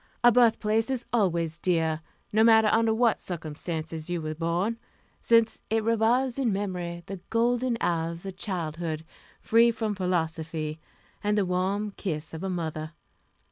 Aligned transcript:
A 0.23 0.31
birthplace 0.31 0.89
is 0.89 1.05
always 1.13 1.59
dear, 1.59 2.01
no 2.33 2.43
matter 2.43 2.69
under 2.71 2.91
what 2.91 3.21
circumstances 3.21 4.09
you 4.09 4.19
were 4.19 4.33
born, 4.33 4.79
since 5.21 5.61
it 5.69 5.83
revives 5.83 6.39
in 6.39 6.51
memory 6.51 7.03
the 7.05 7.17
golden 7.29 7.77
hours 7.79 8.25
of 8.25 8.35
childhood, 8.35 9.05
free 9.41 9.69
from 9.69 9.93
philosophy, 9.93 10.79
and 11.23 11.37
the 11.37 11.45
warm 11.45 11.91
kiss 11.97 12.33
of 12.33 12.41
a 12.43 12.49
mother. 12.49 12.93